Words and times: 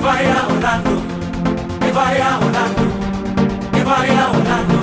Evaria 0.00 0.46
Orlando, 0.48 1.02
Evaria 1.86 2.38
Orlando, 2.38 2.84
Evaria 3.78 4.30
Orlando, 4.30 4.78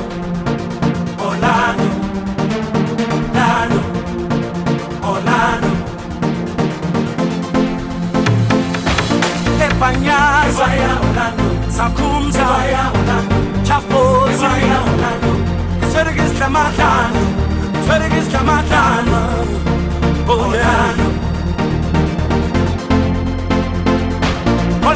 Orlando, 1.18 1.88
Orlando, 3.26 3.80
Orlando. 5.02 5.70
Epanyaza, 9.60 10.50
Evaria 10.50 11.00
Orlando, 11.02 11.46
Sakumza, 11.72 12.42
Evaria 12.42 12.92
Orlando, 12.94 13.36
Chapoza, 13.66 14.46
Evaria 14.46 14.80
Orlando, 14.84 15.30
Sverigis 15.90 16.34
Lamatano, 16.38 17.22
Sverigis 17.86 18.32
Lamatano, 18.34 19.20
Orlando. 20.28 21.07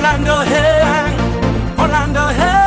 Orlando, 0.01 0.41
hey, 0.41 1.15
Orlando, 1.77 2.29
hey. 2.29 2.60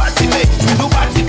party 0.00 0.26
make, 0.28 0.48
we 0.64 0.72
do 0.80 0.88
party 0.88 1.19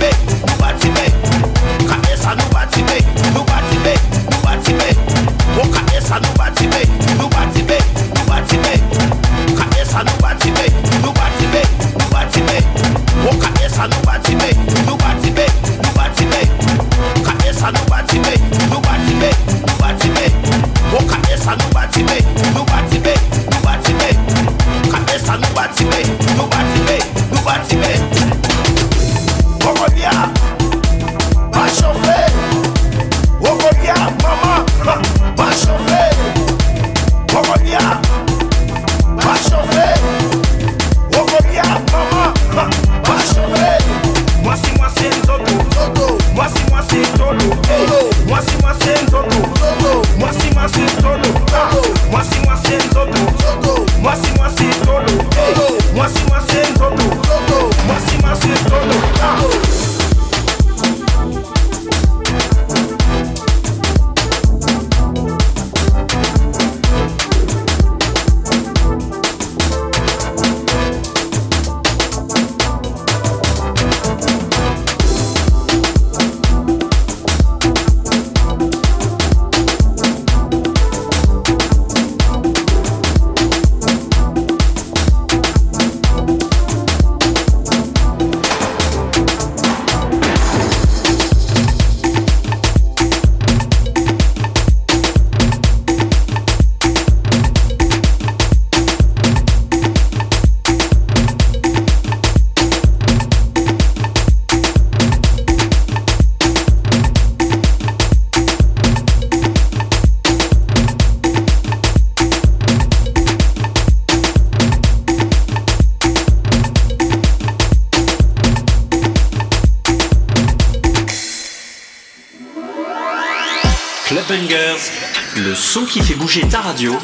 le 125.36 125.54
son 125.54 125.84
qui 125.84 126.00
fait 126.00 126.14
bouger 126.14 126.46
ta 126.48 126.60
radio, 126.60 126.94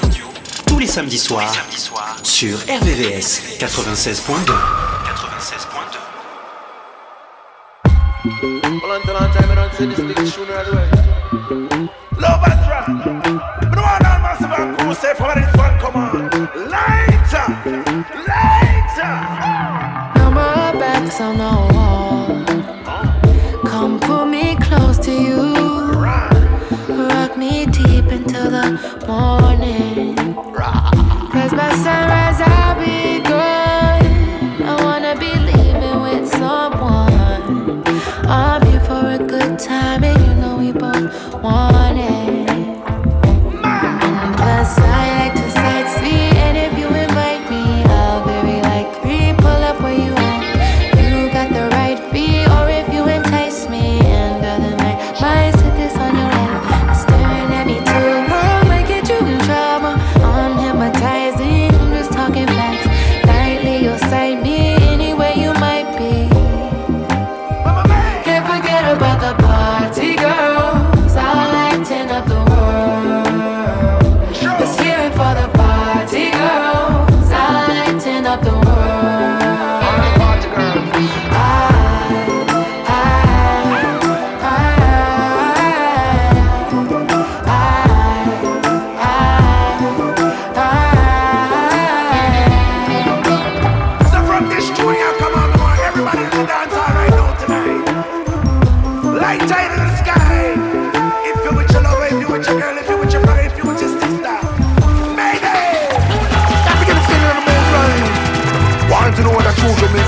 tous 0.66 0.78
les 0.78 0.86
samedis 0.86 1.18
soirs, 1.18 1.52
sur 2.22 2.58
RVVS 2.58 3.58
96.2. 3.58 4.52
96.2. 4.52 5.98
Love 12.20 12.42
and 12.44 12.58
drop. 12.66 12.88
No 12.88 13.82
one 13.82 14.06
on 14.06 14.22
massive 14.22 14.52
and 14.58 14.76
cool 14.78 14.94
say 14.94 15.14
for 15.14 15.32
this 15.34 15.54
one, 15.56 15.78
come 15.78 15.96
on. 15.96 16.30
Lighter, 16.68 17.46
lighter. 18.26 19.14
Number 20.18 20.78
backs 20.78 21.20
on 21.20 21.38
the 21.38 21.74
wall. 21.74 21.87
The 28.62 29.06
morning. 29.06 30.16
Cause 31.32 31.52
by 31.52 31.70
sunrise 31.84 32.40
I'll 32.40 32.74
be 32.78 33.20
gone. 33.20 33.47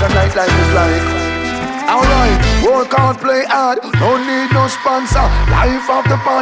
a 0.03 0.07
nightlife 0.09 0.55
is 0.63 0.73
like. 0.73 1.05
Alright 1.89 2.40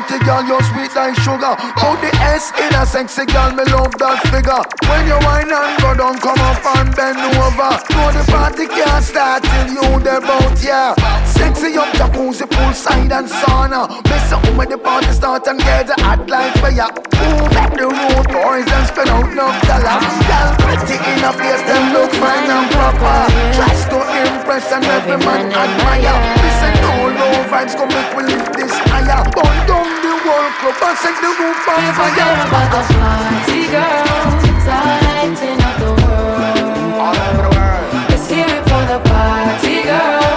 party 0.09 0.25
girl, 0.25 0.43
you're 0.45 0.63
sweet 0.63 0.93
like 0.95 1.15
sugar. 1.21 1.55
Put 1.79 2.01
the 2.01 2.11
S 2.21 2.51
in 2.59 2.73
a 2.75 2.85
sexy 2.85 3.25
girl, 3.25 3.51
me 3.51 3.63
love 3.71 3.93
that 3.99 4.19
figure. 4.31 4.63
When 4.87 5.03
you 5.07 5.17
whine 5.25 5.51
and 5.51 5.75
go 5.81 5.93
down, 5.95 6.17
come 6.19 6.39
up 6.39 6.63
and 6.77 6.95
bend 6.95 7.19
over. 7.19 7.71
Know 7.93 8.09
the 8.13 8.23
party 8.31 8.65
can't 8.67 9.03
start 9.03 9.43
till 9.43 9.67
you 9.75 9.87
the 9.99 10.21
bout, 10.21 10.57
yeah. 10.63 10.95
Sexy 11.25 11.77
up 11.77 11.89
jacuzzi, 11.95 12.45
poolside 12.47 13.11
and 13.11 13.27
sauna. 13.27 13.89
Miss 14.07 14.31
up 14.31 14.45
when 14.57 14.69
the 14.69 14.77
party 14.77 15.11
start 15.11 15.47
and 15.47 15.59
get 15.59 15.87
the 15.87 15.95
hot 16.03 16.29
light 16.29 16.53
for 16.59 16.71
ya. 16.71 16.87
Move 17.19 17.55
up 17.59 17.71
the 17.75 17.87
road, 17.87 18.25
boys, 18.31 18.67
and 18.67 18.85
spend 18.87 19.09
out 19.09 19.29
no 19.35 19.47
dollar. 19.67 19.97
Girl, 20.29 20.49
pretty 20.63 20.95
in 20.95 21.23
a 21.23 21.31
face, 21.33 21.63
them 21.67 21.93
look 21.93 22.11
fine 22.17 22.49
and 22.49 22.67
proper. 22.71 23.17
Tries 23.55 23.83
to 23.91 23.99
impress 24.21 24.71
and 24.71 24.85
every 24.85 25.17
man 25.25 25.51
admire. 25.51 26.08
Listen, 26.43 26.73
no 26.83 26.93
low 27.19 27.35
vibes, 27.51 27.73
come 27.77 27.89
make 27.89 28.11
we 28.15 28.23
lift 28.31 28.53
this 28.57 28.73
higher. 28.89 29.21
Burn 29.35 29.57
down 29.69 29.89
the 30.05 30.13
whole 30.23 30.51
club 30.59 30.83
and 30.87 30.97
set 30.97 31.15
the 31.21 31.31
roof 31.39 31.67
on 31.69 31.79
fire. 31.79 31.93
Forget 31.99 32.35
about 32.45 32.67
the 32.73 32.81
party, 32.95 33.61
girls, 33.73 34.65
lighting 34.69 35.61
up 35.67 35.75
the 35.83 35.91
world. 36.01 37.01
All 37.03 37.15
over 37.15 37.43
the 37.47 37.51
world. 37.57 37.87
Let's 38.09 38.25
hear 38.29 38.47
it 38.47 38.63
for 38.69 38.83
the 38.91 38.99
party, 39.09 39.75
girls, 39.89 40.28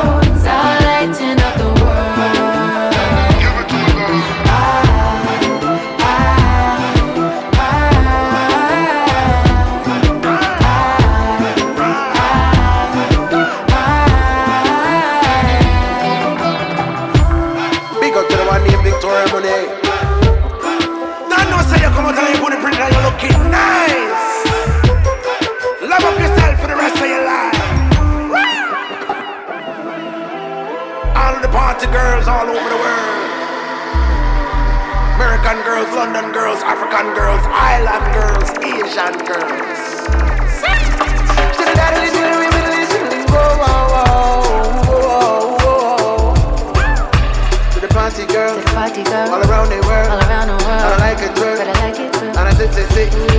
Party 31.82 31.98
girls 31.98 32.28
all 32.28 32.46
over 32.46 32.68
the 32.68 32.76
world. 32.76 33.10
American 35.16 35.64
girls, 35.66 35.90
London 35.90 36.30
girls, 36.30 36.62
African 36.62 37.12
girls, 37.12 37.42
island 37.42 38.06
girls, 38.14 38.50
Asian 38.62 39.18
girls. 39.26 40.62
The 47.80 47.88
party 47.90 48.26
girl, 48.26 48.54
The 48.54 48.62
party 48.70 49.02
girl, 49.02 49.34
all 49.34 49.42
around 49.50 49.70
the 49.70 49.84
world. 49.88 50.08
all 50.08 50.20
around 50.20 50.46
the 50.46 50.64
world. 50.64 50.82
And 50.86 51.02
I 51.02 51.10
like 51.10 51.18
it, 51.18 51.34
girl. 51.34 51.56
But 51.58 51.66
I 51.66 51.88
like 51.88 51.98
it. 51.98 52.14
And 52.22 52.38
I 52.38 52.54
sit, 52.54 52.72
sit, 52.72 52.92
sit. 52.92 53.31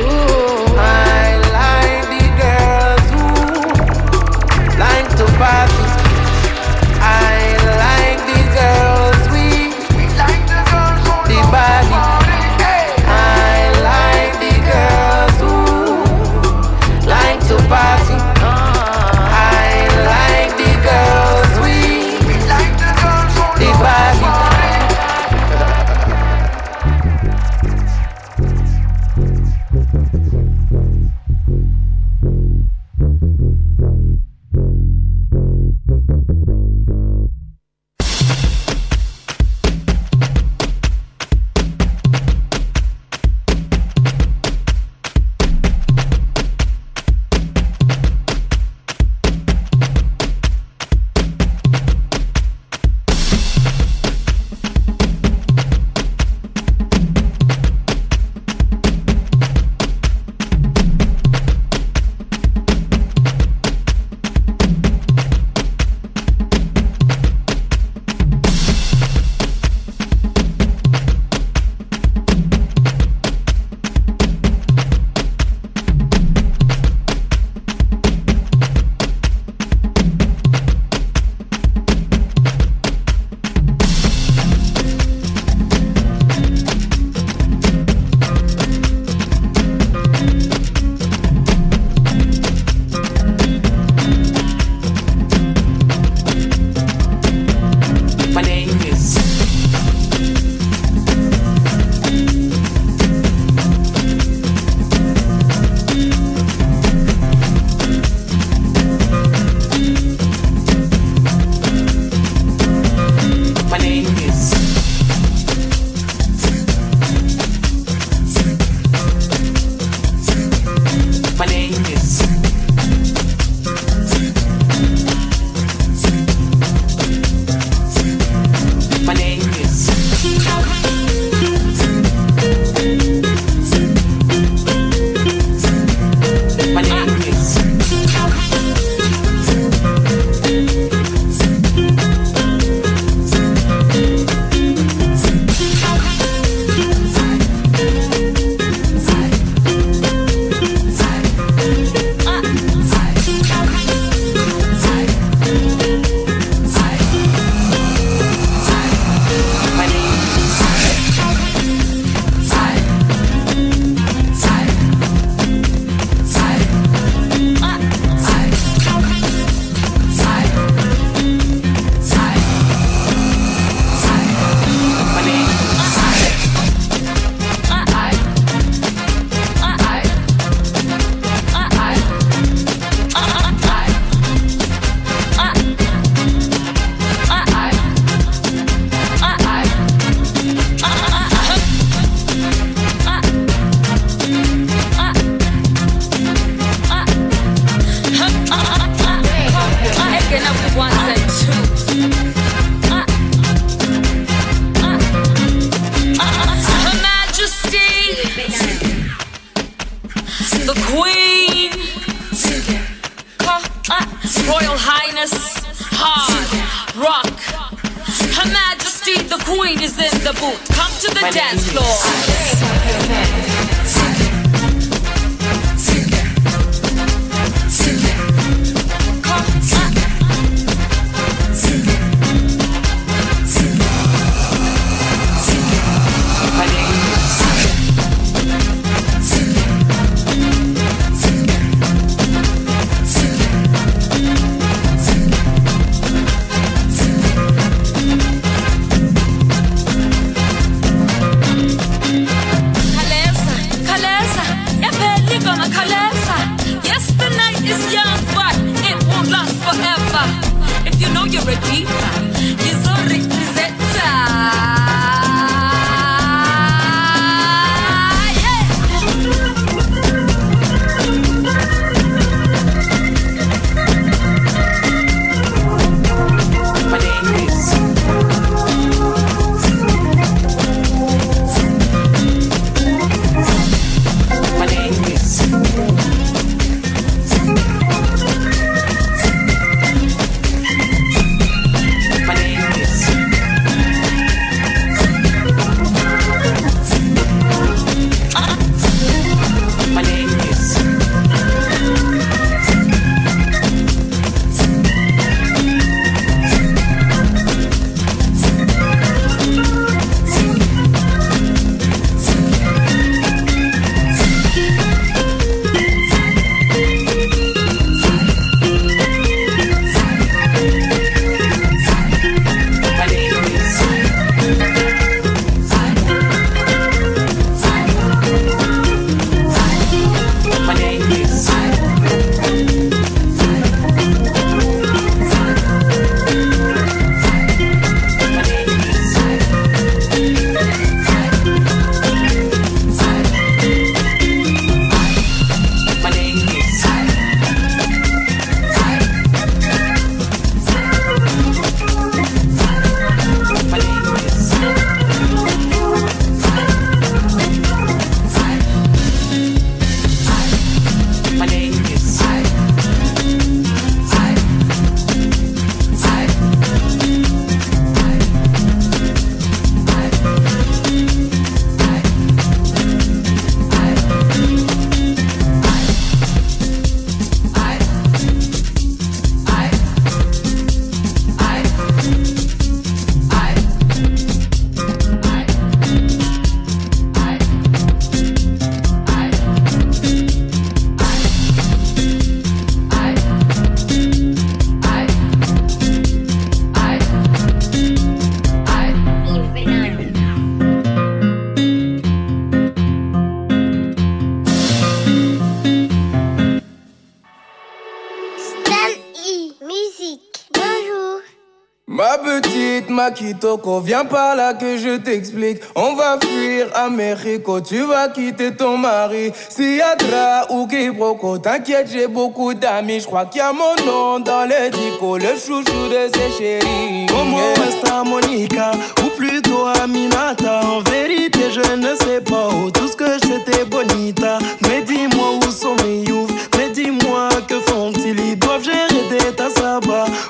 Viens 413.83 414.05
par 414.05 414.37
là 414.37 414.53
que 414.53 414.77
je 414.77 414.97
t'explique. 414.97 415.59
On 415.75 415.95
va 415.95 416.17
fuir 416.17 416.67
Américo, 416.75 417.59
tu 417.59 417.81
vas 417.83 418.07
quitter 418.07 418.55
ton 418.55 418.77
mari. 418.77 419.33
Siadra 419.49 420.49
ou 420.49 420.65
Kibroko, 420.65 421.39
t'inquiète, 421.39 421.89
j'ai 421.91 422.07
beaucoup 422.07 422.53
d'amis. 422.53 423.01
Je 423.01 423.05
crois 423.05 423.25
qu'il 423.25 423.39
y 423.39 423.41
a 423.41 423.51
mon 423.51 423.75
nom 423.85 424.19
dans 424.21 424.45
le 424.45 424.69
dico, 424.69 425.17
le 425.17 425.35
chouchou 425.35 425.89
de 425.89 426.09
ses 426.13 426.37
chéris. 426.37 427.05
Como 427.07 427.37
esta 427.67 428.03
Monica, 428.05 428.71
ou 429.03 429.09
plutôt 429.17 429.65
Aminata. 429.81 430.61
En 430.61 430.89
vérité, 430.89 431.51
je 431.51 431.75
ne 431.75 431.95
sais 431.95 432.21
pas 432.21 432.47
où. 432.47 432.71
Tout 432.71 432.87
ce 432.87 432.95
que 432.95 433.17
j'étais 433.23 433.65
bonita. 433.65 434.39
Mais 434.61 434.83
dis-moi 434.83 435.39
où 435.45 435.51
sont 435.51 435.75
mes 435.83 436.03
youths. 436.03 436.31
Mais 436.57 436.69
dis-moi 436.69 437.27
que 437.47 437.59
font-ils. 437.59 438.19
Ils 438.19 438.39
doivent 438.39 438.63
gérer 438.63 439.09
des 439.09 439.35
tasses 439.35 439.53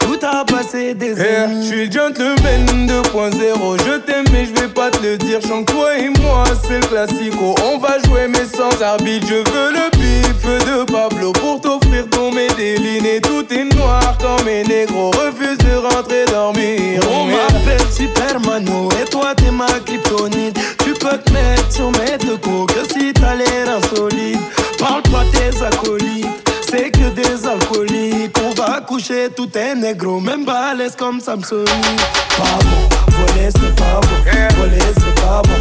Où 0.10 0.16
t'as 0.16 0.44
passé 0.46 0.96
des 0.96 1.20
années. 1.20 1.62
je 1.62 1.68
suis 1.68 1.86
le 1.86 1.92
gentleman 1.92 3.03
2.0. 3.14 3.78
Je 3.86 3.98
t'aime, 4.00 4.26
mais 4.32 4.46
je 4.46 4.60
vais 4.60 4.68
pas 4.68 4.90
te 4.90 5.04
le 5.04 5.18
dire. 5.18 5.40
Chante 5.48 5.68
toi 5.68 5.96
et 5.96 6.10
moi, 6.22 6.46
c'est 6.68 6.80
le 6.80 6.88
classico. 6.88 7.54
On 7.64 7.78
va 7.78 8.00
jouer, 8.06 8.28
mais 8.28 8.46
sans 8.46 8.82
arbitre. 8.82 9.28
Je 9.30 9.36
veux 9.36 9.72
le 9.72 9.90
bif 9.98 10.66
de 10.66 10.92
Pablo 10.92 11.32
pour 11.34 11.62
t'offrir 11.62 12.10
ton 12.10 12.32
médéline. 12.32 13.06
Et 13.06 13.22
tout 13.22 13.46
est 13.54 13.76
noir 13.76 14.18
quand 14.20 14.44
mes 14.44 14.64
négros 14.64 15.12
refusent 15.12 15.60
de 15.60 15.76
rentrer 15.76 16.26
dormir. 16.26 17.02
On 17.12 17.26
m'appelle 17.26 17.88
Supermano 17.92 18.90
et 19.00 19.08
toi 19.08 19.36
t'es 19.36 19.52
ma 19.52 19.68
kryptonite. 19.86 20.58
Tu 20.84 20.94
peux 20.94 21.18
te 21.18 21.32
mettre 21.32 21.72
sur 21.72 21.92
mes 21.92 22.18
deux 22.18 22.38
coups 22.38 22.74
que 22.74 22.94
si 22.94 23.14
t'as 23.14 23.36
l'air 23.36 23.78
insolite. 23.78 24.40
Parle 24.80 25.04
pas 25.04 25.24
tes 25.32 25.64
acolytes 25.64 26.43
c'est 26.76 26.90
que 26.92 27.10
des 27.10 27.48
alcooliques. 27.48 28.38
On 28.44 28.54
va 28.54 28.82
coucher 28.82 29.30
tout 29.36 29.50
est 29.58 29.76
négro, 29.76 30.20
même 30.20 30.46
balèze 30.46 30.96
comme 30.96 31.20
Samsung. 31.20 31.66
Pas 31.66 32.44
bon, 32.64 32.82
voler 33.18 33.50
c'est 33.52 33.76
pas 33.76 34.00
bon, 34.02 34.18
voler 34.58 34.80
c'est 34.98 35.16
pas 35.22 35.42
bon. 35.44 35.58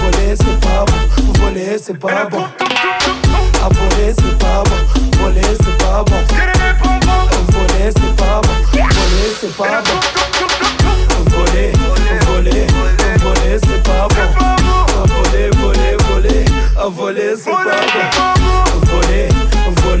voler 0.00 0.34
c'est 0.36 0.60
pas 0.60 0.84
bon, 0.84 0.98
voler 1.40 1.78
c'est 1.82 1.98
pas 1.98 2.24
bon. 2.30 2.44
À 3.62 3.68
voler 3.68 4.14
c'est 4.16 4.38
pas 4.38 4.62
bon, 4.64 4.78
voler 5.18 5.42
c'est 5.60 5.78
pas 5.78 6.04
bon. 6.04 6.20
voler 7.52 7.90
c'est 7.90 8.16
pas 8.16 8.40
bon, 8.42 8.54
voler 8.72 9.30
c'est 9.40 9.56
pas 9.56 9.82
bon. 9.82 9.98
voler, 11.36 11.72
voler, 12.26 12.66
voler 13.22 13.58
c'est 13.62 13.82
pas 13.82 14.08
bon. 14.08 14.26
voler, 15.06 15.50
voler, 15.56 15.96
voler, 16.08 16.44
voler 16.90 17.34
c'est 17.36 17.50
pas 17.50 17.64
bon. 17.64 18.90
voler 18.92 19.39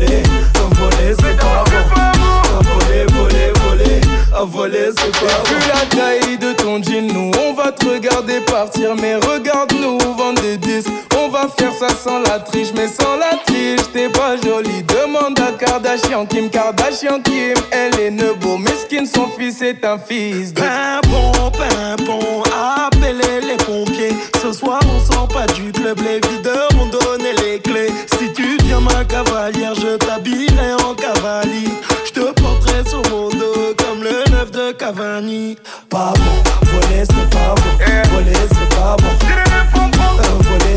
voler, 0.00 0.22
voler 0.54 1.14
c'est 1.18 1.36
pas 1.36 1.64
bon. 1.64 2.62
voler, 2.62 3.06
voler, 3.12 3.52
voler, 3.64 4.00
voler 4.46 4.90
c'est 4.96 5.12
pas 5.12 5.26
bon. 5.26 5.50
Vu 5.50 5.60
la 5.68 5.96
taille 5.96 6.38
de 6.38 6.52
ton 6.52 6.82
jean, 6.82 7.06
nous 7.06 7.30
on 7.38 7.54
va 7.54 7.72
te 7.72 7.86
regarder 7.86 8.40
partir, 8.40 8.94
mais 8.96 9.16
regarde-nous 9.16 9.98
vendre 10.16 10.40
des 10.42 10.56
disques. 10.56 10.90
On 11.30 11.32
va 11.32 11.46
faire 11.46 11.72
ça 11.72 11.86
sans 11.94 12.18
la 12.18 12.40
triche, 12.40 12.72
mais 12.74 12.88
sans 12.88 13.14
la 13.14 13.38
triche, 13.46 13.92
t'es 13.92 14.08
pas 14.08 14.34
jolie. 14.36 14.82
Demande 14.82 15.38
à 15.38 15.52
Kardashian, 15.52 16.26
Kim 16.26 16.50
Kardashian, 16.50 17.20
Kim. 17.22 17.54
Elle 17.70 18.00
est 18.00 18.10
nebo, 18.10 18.58
mesquine, 18.58 19.06
son 19.06 19.28
fils 19.38 19.62
est 19.62 19.84
un 19.84 19.96
fils 19.96 20.52
de. 20.52 20.60
Pimpon, 20.60 21.52
pimpon, 21.52 22.42
appelez 22.84 23.42
les 23.42 23.56
pompiers. 23.64 24.16
Ce 24.42 24.52
soir, 24.52 24.80
on 24.92 25.12
sort 25.12 25.28
pas 25.28 25.46
du 25.46 25.70
club, 25.70 26.00
les 26.00 26.18
videurs 26.28 26.68
m'ont 26.74 26.86
donné 26.86 27.32
les 27.44 27.60
clés. 27.60 27.92
Si 28.18 28.32
tu 28.32 28.56
deviens 28.56 28.80
ma 28.80 29.04
cavalière, 29.04 29.76
je 29.76 29.98
t'habillerai 29.98 30.72
en 30.84 30.96
cavalier. 30.96 31.70
Je 32.06 32.10
te 32.10 32.40
porterai 32.40 32.82
sur 32.88 33.02
mon 33.08 33.28
dos 33.28 33.72
comme 33.78 34.02
le 34.02 34.28
neuf 34.32 34.50
de 34.50 34.72
Cavani. 34.72 35.56
Pas 35.88 36.12
bon, 36.12 36.70
voler 36.72 37.04
c'est 37.04 37.30
pas 37.30 37.54
bon, 37.54 38.16
voler 38.16 38.32
c'est 38.32 38.76
pas 38.76 38.96
bon. 38.98 39.49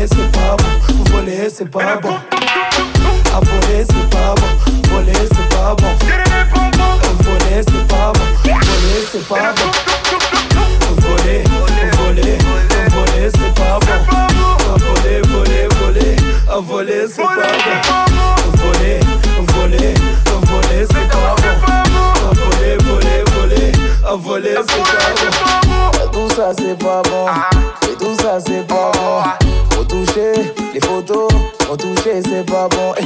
É 0.04 0.06
esse 0.06 0.16
papo, 0.16 0.64
vou 1.10 1.22
ler 1.22 1.40
é 1.40 1.46
esse 1.46 1.64
papo. 1.64 2.08
Ah, 3.32 3.40
vou 3.40 3.60
ler 3.66 3.80
esse 3.80 4.06
papo, 4.10 4.42
vou 4.90 5.00
ler 5.00 5.16
é 5.16 5.24
esse 5.24 5.42
papo. 5.48 5.84
Eu 7.02 7.14
vou 7.24 7.32
ler 7.32 7.60
esse 7.60 7.78
papo, 7.88 8.20
vou 8.42 8.80
ler 8.82 8.98
esse 8.98 9.18
papo. 9.20 9.62
Eu 10.84 10.94
vou 11.00 11.16
ler, 11.24 11.42
vou 11.48 12.10
ler, 12.10 12.36
vou 12.92 13.04
ler 13.14 13.24
esse 13.24 13.44
papo. 13.54 13.86
Eu 13.88 14.78
vou 14.78 14.94
ler, 15.04 15.26
vou 15.26 15.42
ler, 15.42 15.68
vou 15.72 15.88
ler, 15.88 16.16
vou 16.60 16.80
ler 16.82 17.04
esse 17.04 17.22
papo. 17.22 17.40
Vou 18.58 18.72
ler, 18.72 19.00
vou 19.54 19.66
ler, 19.68 19.94
vou 20.44 20.60
ler 20.68 20.82
esse 20.82 21.00
papo. 21.08 21.42
Vou 22.34 22.52
ler, 22.60 22.76
vou 22.82 22.98
ler, 22.98 23.24
vou 23.30 23.46
ler, 23.46 23.72
vou 24.18 24.36
ler 24.36 24.60
esse 24.60 24.76
papo. 24.76 25.63
Ça 26.34 26.52
c'est 26.56 26.78
pas 26.78 27.02
bon. 27.02 27.26
Et 27.90 27.96
tout 27.96 28.14
ça 28.20 28.38
c'est 28.44 28.66
pas 28.66 28.90
bon. 28.92 29.22
Faut 29.76 29.84
toucher 29.84 30.32
les 30.72 30.80
photos, 30.80 31.28
faut 31.66 31.76
toucher 31.76 32.22
c'est 32.24 32.44
pas 32.46 32.68
bon. 32.68 32.94
Eh, 32.98 33.04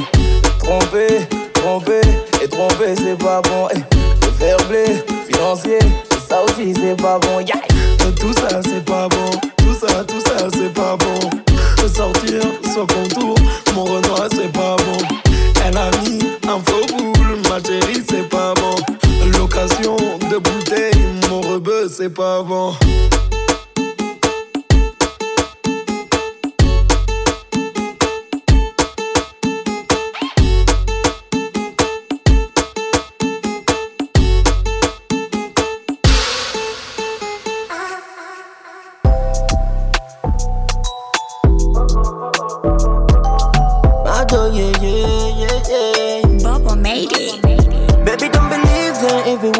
Tromper, 0.59 1.27
tromper 1.53 2.01
et 2.41 2.47
tromper 2.47 2.95
c'est 2.95 3.17
pas 3.17 3.41
bon. 3.41 3.67
Eh, 3.73 3.79
Le 4.25 4.31
fair 4.31 4.57
play 4.67 5.03
financier, 5.27 5.79
ça 6.27 6.43
aussi 6.43 6.73
c'est 6.75 6.95
pas 7.01 7.19
bon. 7.19 7.39
Yeah. 7.39 7.55
Tout 8.19 8.33
ça 8.33 8.61
c'est 8.63 8.83
pas 8.83 9.07
bon. 9.07 9.31
Tout 9.57 9.73
ça, 9.87 10.03
tout 10.03 10.19
ça 10.19 10.47
c'est 10.53 10.73
pas 10.73 10.95
bon. 10.97 11.29
Sortir 11.95 12.41
sans 12.73 12.85
contour, 12.85 13.35
mon 13.73 13.83
Renoir 13.83 14.27
c'est 14.31 14.51
pas 14.53 14.75
bon. 14.77 14.97
Elle 15.65 15.75
a 15.77 15.89
mis 16.03 16.19
un 16.47 16.59
faux 16.65 16.85
boule, 16.95 17.37
ma 17.49 17.61
chérie 17.61 18.03
c'est 18.09 18.27
pas 18.29 18.53
bon. 18.55 18.75
Location 19.37 19.95
de 20.31 20.37
bouteille, 20.37 20.98
mon 21.29 21.41
rebeu 21.41 21.87
c'est 21.89 22.09
pas 22.09 22.41
bon. 22.41 22.73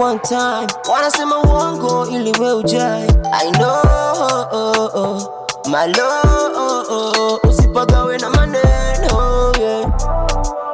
One 0.09 0.19
time. 0.21 0.67
Wanna 0.87 1.11
say 1.11 1.23
my 1.25 1.37
one 1.45 1.79
go 1.79 2.05
ili 2.09 2.31
we 2.39 2.47
ujai. 2.53 3.05
I 3.31 3.51
know, 3.59 5.19
my 5.69 5.85
love, 5.85 7.39
usipagawe 7.43 8.17
na 8.17 8.29
maneno, 8.29 9.51
yeah. 9.59 9.85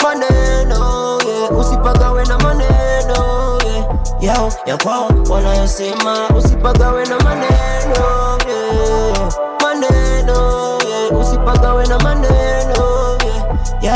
Maneno, 0.03 1.19
yeah. 1.27 1.51
Usipagawe 1.59 2.25
na 2.27 2.37
maneno, 2.37 3.59
yeah. 3.65 3.85
Yao, 4.21 4.51
ya 4.65 4.77
kwao 4.77 5.09
wanayosema, 5.29 6.29
usipagawe 6.37 7.05
na 7.05 7.19
maneno, 7.19 8.37
yeah. 8.47 9.33
Maneno, 9.61 10.77
yeah. 10.89 11.19
Usipagawe 11.21 11.87
na 11.87 11.99
maneno. 11.99 12.74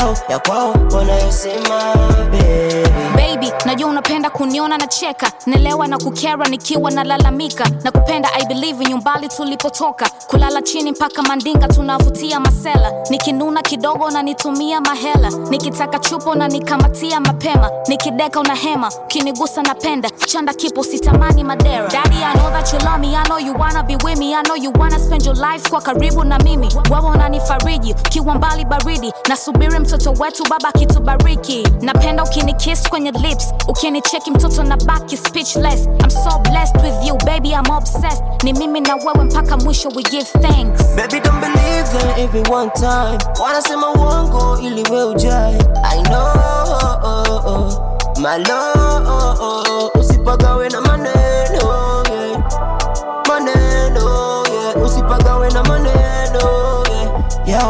Yao, 0.00 0.14
ya 0.28 0.38
kwao 0.38 0.74
wanayosema, 0.96 1.94
baby. 2.30 3.52
najua 3.66 3.88
unapenda 3.90 4.30
kuniona 4.30 4.78
na 4.78 4.86
cheka. 4.86 5.32
Nelewa 5.46 5.88
na 5.88 5.98
kukera 5.98 6.46
nikiwa 6.48 6.90
nalalamika 6.90 7.64
na 7.84 7.90
kupenda 7.90 8.28
i 8.34 8.44
believe 8.46 8.84
nyumbali 8.84 9.28
tulipotoka. 9.28 10.08
Kulala 10.26 10.62
chini 10.62 10.92
mpaka 10.92 11.22
mandinga 11.22 11.68
tunavutia 11.68 12.40
masela. 12.40 12.92
Nikinuna 13.10 13.62
kidogo 13.62 14.04
unanitumia 14.04 14.80
mahela. 14.80 15.30
Nikitaka 15.50 15.98
chupo 15.98 16.34
na 16.34 16.48
nikamatia 16.48 17.20
mapema. 17.20 17.70
Nikideka 17.88 18.40
una 18.40 18.54
hema 18.54 18.92
ukinigusa 19.04 19.62
napenda. 19.62 20.10
Chanda 20.10 20.54
kipo 20.54 20.84
sitamani 20.84 21.44
madera. 21.44 21.88
Daddy, 21.88 22.16
I 22.24 22.32
know 22.34 22.50
that 22.50 22.72
you 22.72 22.78
love 22.78 23.00
me. 23.00 23.16
I 23.16 23.22
know 23.24 23.38
you 23.38 23.54
wanna 23.58 23.82
be 23.82 23.96
with 24.04 24.18
me. 24.18 24.34
I 24.34 24.42
know 24.42 24.56
you 24.56 24.72
wanna 24.78 24.98
spend 24.98 25.24
your 25.26 25.36
life 25.36 25.70
kwa 25.70 25.80
karibu 25.80 26.24
na 26.24 26.38
mimi. 26.38 26.68
Wewe 26.90 27.10
unanifariji 27.10 27.94
kiwa 27.94 28.34
mbali 28.34 28.64
baridi. 28.64 29.12
Nasubiri 29.28 29.78
mtoto 29.96 30.22
wetu 30.22 30.42
baba 30.50 30.72
kitubariki 30.72 31.68
napenda 31.80 32.24
ukinikiss 32.24 32.88
kwenye 32.88 33.10
lips 33.10 33.54
ukinicheki 33.68 34.30
mtoto 34.30 34.62
na 34.62 34.76
baki 34.76 35.16
speechless. 35.16 35.86
I'm 35.86 36.10
so 36.10 36.38
blessed 36.38 36.76
with 36.82 37.06
you 37.08 37.16
baby 37.26 37.48
I'm 37.52 37.70
obsessed. 37.70 38.22
Ni 38.44 38.52
mimi 38.52 38.80
na 38.80 38.94
wewe 38.94 39.24
mpaka 39.24 39.56
mwisho 39.56 39.88
we 39.88 40.02
give 40.02 40.24
thanks. 40.24 40.82
Baby, 40.96 41.20
don't 41.20 41.40
believe 41.40 41.88
them 41.98 42.10
every 42.24 42.42
one 42.54 42.70
time. 42.70 43.18
Wanasema 43.42 43.90
uongo 43.90 44.58
ili 44.62 44.82
we 44.90 45.04
ujai. 45.04 45.54
I 45.84 46.02
know, 46.02 46.32
oh, 46.82 47.00
oh, 47.04 47.42
oh. 47.46 47.86
my 48.18 48.38
love, 48.38 49.90
usipagawe 50.00 50.68
na 50.68 50.80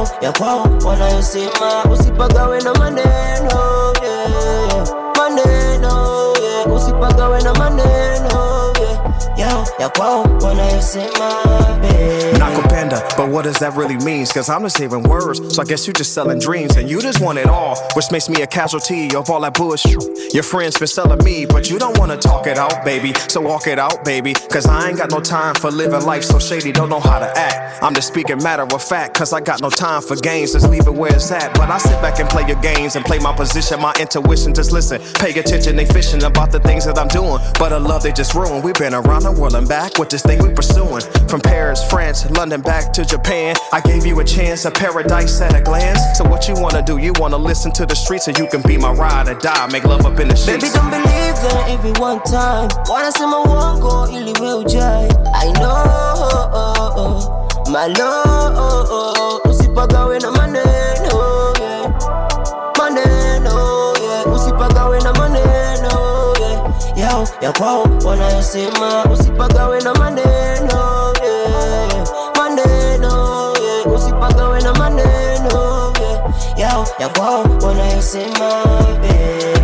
Yao, 0.01 0.09
ya 0.21 0.33
kwao 0.33 0.67
wanayosema, 0.85 1.85
usipagawe 1.93 2.61
na 2.63 2.75
maneno, 2.75 3.51
yeah. 4.03 4.89
Maneno, 5.17 6.33
yeah. 6.43 6.73
Usipagawe 6.77 7.43
na 7.43 7.55
maneno. 7.55 8.30
Yao, 9.37 9.65
ya 9.79 9.89
kwao 9.89 10.23
wanayosema. 10.43 11.31
Nakupenda, 12.39 13.03
but 13.17 13.29
what 13.29 13.45
does 13.45 13.59
that 13.59 13.75
really 13.77 13.97
mean? 14.05 14.27
Cause 14.27 14.49
I'm 14.49 14.63
just 14.63 14.79
hearing 14.79 15.03
words, 15.03 15.55
so 15.55 15.63
I 15.63 15.65
guess 15.65 15.87
you 15.87 15.93
just 15.93 16.15
selling 16.15 16.39
dreams 16.39 16.77
and 16.77 16.89
you 16.91 17.01
just 17.01 17.21
want 17.21 17.39
it 17.39 17.47
all, 17.47 17.77
which 17.95 18.11
makes 18.11 18.29
me 18.29 18.43
a 18.43 18.47
casualty 18.47 19.15
of 19.15 19.31
all 19.31 19.41
that 19.41 19.55
bullshit. 19.55 19.97
Your 20.35 20.43
friends 20.43 20.79
been 20.79 20.89
selling 20.89 21.23
me, 21.25 21.47
but 21.47 21.71
you 21.71 21.79
don't 21.79 21.99
wanna 21.99 22.17
talk 22.17 22.47
it 22.47 22.59
out, 22.59 22.85
baby. 22.85 23.13
So 23.29 23.41
walk 23.41 23.67
it 23.67 23.79
out, 23.79 24.05
baby. 24.05 24.33
Cause 24.35 24.67
I 24.67 24.89
ain't 24.89 24.99
got 24.99 25.11
no 25.11 25.21
time 25.21 25.55
for 25.55 25.71
living 25.71 26.03
life 26.05 26.25
so 26.25 26.39
shady, 26.39 26.73
don't 26.73 26.89
know 26.89 27.01
how 27.01 27.19
to 27.19 27.31
act. 27.37 27.83
I'm 27.83 27.95
just 27.95 28.09
speaking 28.09 28.43
matter 28.43 28.63
of 28.63 28.83
fact, 28.83 29.15
cause 29.15 29.33
I 29.33 29.41
got 29.41 29.61
no 29.61 29.71
time 29.71 30.03
for 30.03 30.17
games, 30.17 30.53
just 30.53 30.69
leave 30.69 30.87
it 30.87 30.95
where 30.95 31.15
it's 31.15 31.31
at. 31.31 31.55
But 31.55 31.71
I 31.71 31.79
sit 31.79 32.01
back 32.03 32.19
and 32.21 32.29
play 32.29 32.47
your 32.47 32.61
games 32.61 32.97
and 32.97 33.05
play 33.05 33.19
my 33.19 33.35
position, 33.35 33.81
my 33.81 33.95
intuition, 34.01 34.55
just 34.55 34.73
listen. 34.73 35.01
Pay 35.15 35.39
attention, 35.39 35.77
they 35.77 35.87
fishing 35.87 36.23
about 36.25 36.53
the 36.53 36.61
things 36.61 36.85
that 36.87 36.99
I'm 36.99 37.09
doing. 37.09 37.39
But 37.59 37.73
a 37.73 37.79
love 37.79 38.03
they 38.03 38.13
just 38.13 38.35
ruined. 38.35 38.65
We've 38.65 38.75
been 38.75 38.95
around 38.95 39.20
the 39.23 39.33
world 39.33 39.55
and 39.55 39.69
back 39.69 39.99
with 39.99 40.09
this 40.09 40.23
thing 40.23 40.43
we 40.43 40.53
pursuing. 40.55 41.01
From 41.29 41.41
Paris, 41.41 41.83
France, 41.91 42.29
London, 42.31 42.61
back 42.61 42.93
to 42.95 43.05
Japan. 43.05 43.55
I 43.73 43.81
gave 43.81 44.05
you 44.07 44.19
a 44.21 44.25
chance, 44.25 44.65
a 44.65 44.71
paradise 44.71 45.41
at 45.41 45.55
a 45.55 45.61
glance. 45.63 46.01
So 46.19 46.25
what 46.25 46.49
you 46.49 46.55
wanna 46.55 46.83
do? 46.83 46.99
You 46.99 47.13
wanna 47.19 47.37
listen 47.39 47.73
to 47.73 47.87
the 47.87 47.95
streets 47.95 48.25
so 48.25 48.33
you 48.37 48.47
can 48.49 48.63
be 48.63 48.77
my 48.77 48.93
ride 48.93 49.29
or 49.29 49.35
die. 49.35 49.67
Make 49.73 49.85
love 49.85 50.05
up 50.07 50.19
in 50.21 50.29
the 50.29 50.35
Baby, 50.47 50.61
sheets. 50.67 50.75
don't 50.75 50.91
believe 50.91 51.37
that 51.45 51.69
every 51.69 51.93
one 52.01 52.21
time. 52.23 52.69
Wanasema 52.91 53.39
uongo 53.41 54.09
ili 54.13 54.33
we 54.41 54.55
ujai. 54.55 55.09
I 55.35 55.53
know, 55.53 57.37
my 57.71 57.87
love, 57.87 59.41
usipagawe 59.51 60.19
na 60.21 60.31
ya 67.41 67.53
kwao 67.53 67.87
wanayosema, 68.05 69.05
usipagawe 69.05 69.81
na 69.81 69.95
maneno, 69.95 71.13
yeah. 71.25 72.07
Maneno, 72.37 73.53
yeah. 73.63 73.87
Usipagawe 73.95 74.61
na 74.63 74.73
maneno, 74.75 75.93
yeah. 76.01 76.23
Yao, 76.57 76.87
ya 76.99 77.09
kwao 77.09 77.45
wanayosema, 77.63 78.65
baby. 79.03 79.60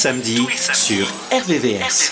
samedis, 0.00 0.40
sur 0.72 1.06
RVVS. 1.30 2.10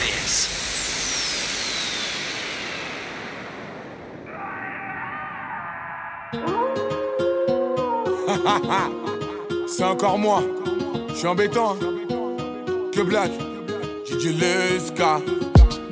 C'est 9.66 9.84
encore 9.84 10.18
moi. 10.18 10.43
Je 11.09 11.14
suis 11.14 11.26
embêtant. 11.26 11.78
Hein. 11.80 11.95
Que 12.95 13.01
black. 13.01 13.30
DJ 14.05 14.34
Leska. 14.39 15.22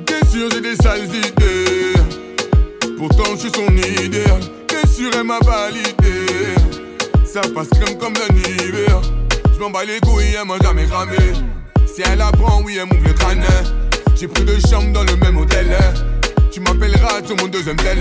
Bien 0.05 0.21
sûr, 0.29 0.51
j'ai 0.51 0.61
des 0.61 0.75
sales 0.75 1.05
idées. 1.05 1.95
Pourtant, 2.95 3.31
je 3.31 3.37
suis 3.39 3.49
son 3.49 3.75
idéal. 3.75 4.41
Bien 4.67 4.85
sûr, 4.87 5.09
elle 5.15 5.23
m'a 5.23 5.39
validé. 5.39 6.27
Ça 7.25 7.41
passe 7.41 7.69
crème 7.69 7.97
comme 7.97 8.13
l'hiver. 8.35 9.01
Je 9.51 9.57
m'en 9.59 9.71
bats 9.71 9.83
les 9.83 9.99
couilles, 9.99 10.35
elle 10.39 10.45
m'a 10.45 10.59
jamais 10.59 10.85
cramé. 10.85 11.17
Si 11.97 12.03
elle 12.03 12.21
apprend, 12.21 12.61
oui, 12.63 12.77
elle 12.79 12.85
m'ouvre 12.85 13.07
le 13.07 13.13
crâne. 13.13 13.43
J'ai 14.15 14.27
pris 14.27 14.43
deux 14.43 14.59
chambres 14.69 14.93
dans 14.93 15.01
le 15.01 15.15
même 15.15 15.35
hôtel. 15.35 15.75
Tu 16.51 16.59
m'appelleras 16.59 17.25
sur 17.25 17.35
mon 17.37 17.47
deuxième 17.47 17.75
tel. 17.75 17.97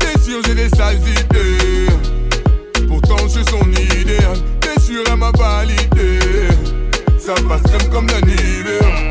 Bien 0.00 0.22
sûr, 0.22 0.40
j'ai 0.46 0.54
des 0.54 0.70
sales 0.70 0.96
idées. 0.96 1.92
Pourtant, 2.88 3.18
je 3.24 3.28
suis 3.28 3.44
son 3.44 3.70
idéal. 3.70 4.38
Bien 4.62 4.82
sûr, 4.82 5.04
elle 5.06 5.16
m'a 5.16 5.30
validé. 5.36 6.20
Ça 7.18 7.34
passe 7.46 7.60
crème 7.64 7.90
comme 7.90 8.06
l'hiver. 8.06 8.80
On. 8.80 9.04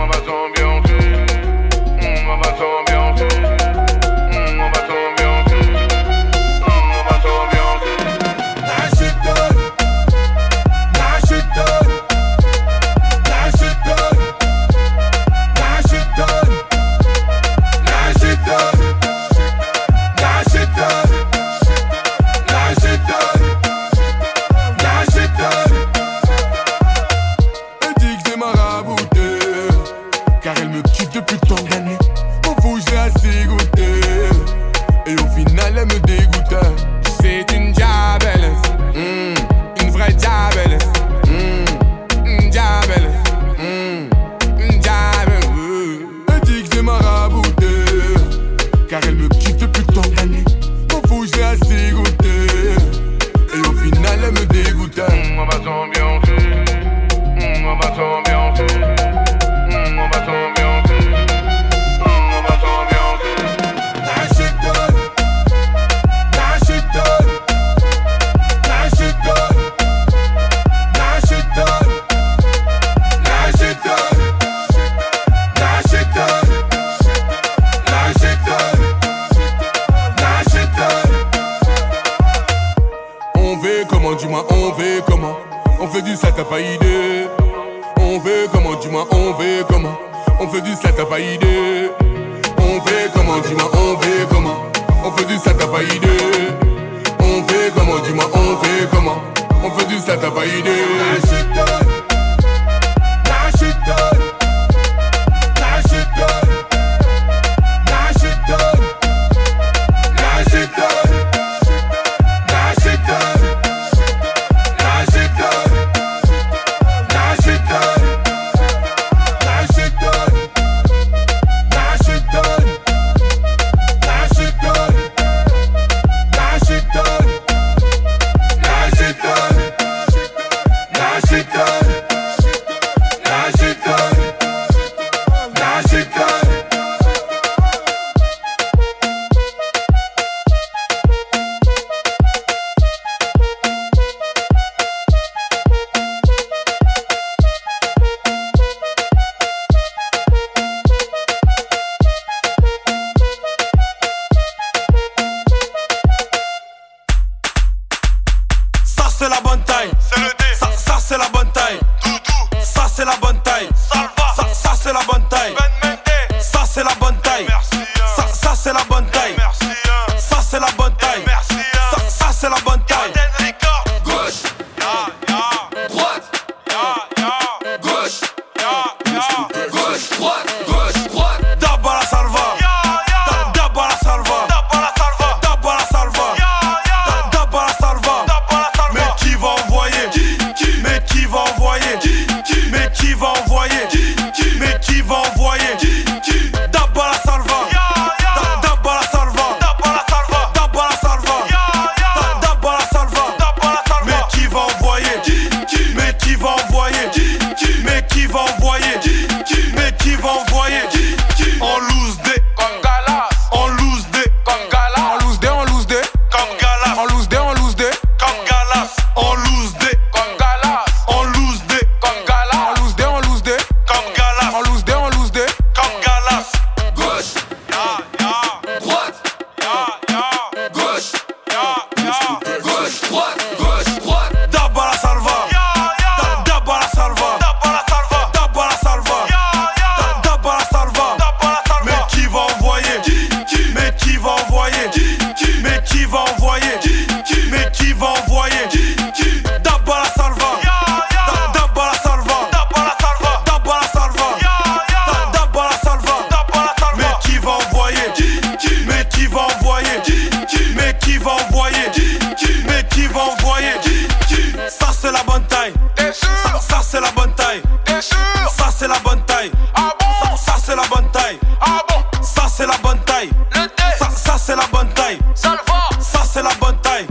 Ça, 274.23 274.31
ça 274.31 274.37
c'est 274.37 274.55
la 274.55 274.65
bonne 274.67 274.87
taille. 274.93 275.19
Ça 275.35 275.51
le 275.51 275.57
va 275.67 276.01
Ça 276.01 276.23
c'est 276.23 276.41
la 276.43 276.53
bonne 276.59 276.77
taille. 276.81 277.05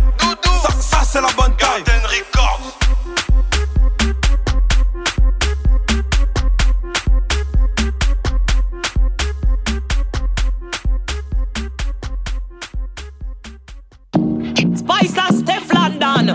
Ça, 0.62 0.68
ça 0.80 0.98
c'est 1.04 1.20
la 1.20 1.28
bonne 1.36 1.54
taille. 1.56 1.82
Garden 1.84 2.02
Records. 2.06 2.72
Spice 14.74 15.18
and 15.18 15.34
Steph 15.38 15.72
London. 15.74 16.26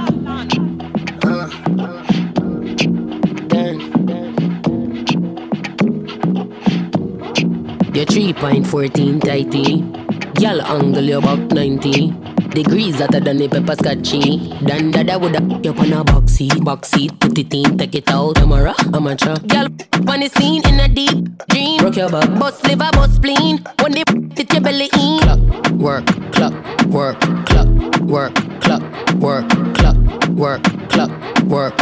You're 7.93 8.05
3.14 8.05 9.21
tighty. 9.23 10.07
Girl 10.39 10.61
angle 10.61 11.03
you 11.03 11.17
about 11.17 11.51
90. 11.51 12.11
Degrees 12.49 12.99
hotter 12.99 13.19
than 13.19 13.38
the 13.38 13.47
pepper 13.47 13.75
scotchy. 13.75 14.38
Dan 14.63 14.91
dada 14.91 15.17
woulda 15.17 15.41
you 15.63 15.73
on 15.73 15.93
a 15.93 16.03
box 16.03 16.33
seat, 16.33 16.63
box 16.63 16.89
seat. 16.89 17.19
Put 17.19 17.38
it 17.39 17.53
in, 17.53 17.77
take 17.77 17.95
it 17.95 18.09
out. 18.11 18.35
Camera, 18.35 18.75
amateur. 18.93 19.35
Girl 19.47 19.67
on 20.07 20.19
the 20.19 20.29
scene 20.38 20.61
in 20.67 20.79
a 20.79 20.88
deep 20.88 21.25
dream. 21.49 21.79
Rock 21.83 21.95
your 21.95 22.09
back, 22.09 22.29
bust 22.39 22.63
liver, 22.67 22.89
bust 22.93 23.15
spleen. 23.15 23.65
When 23.81 23.93
they 23.93 24.03
fit 24.35 24.53
your 24.53 24.61
belly 24.61 24.89
in. 24.93 25.19
Clock, 25.21 25.71
work, 25.71 26.05
clock, 26.31 26.53
work, 26.85 27.19
clock, 27.47 27.67
work, 28.01 28.35
clock, 28.61 28.83
work, 29.15 29.49
clock, 29.73 29.97
work, 30.29 30.63
clock, 30.89 31.11
work, 31.45 31.77